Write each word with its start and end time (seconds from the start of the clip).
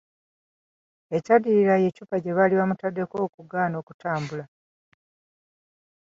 Ekyaddirira 1.17 1.75
y’eccupa 1.83 2.17
gye 2.23 2.35
baali 2.37 2.55
bamutaddeko 2.59 3.15
okugaana 3.27 3.75
okutambula. 3.81 4.45